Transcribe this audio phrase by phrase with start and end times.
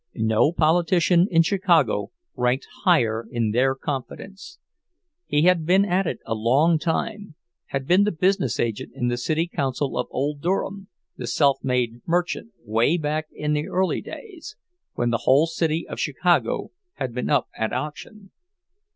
[0.15, 4.57] No politician in Chicago ranked higher in their confidence;
[5.27, 9.47] he had been at it a long time—had been the business agent in the city
[9.47, 10.87] council of old Durham,
[11.17, 14.55] the self made merchant, way back in the early days,
[14.95, 18.31] when the whole city of Chicago had been up at auction.